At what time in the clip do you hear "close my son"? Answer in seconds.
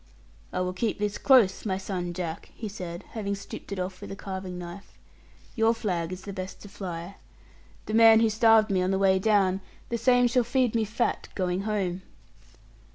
1.19-2.11